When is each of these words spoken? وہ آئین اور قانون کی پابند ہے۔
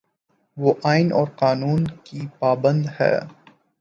وہ 0.57 0.73
آئین 0.83 1.11
اور 1.13 1.27
قانون 1.35 1.83
کی 2.03 2.27
پابند 2.39 2.85
ہے۔ 2.99 3.13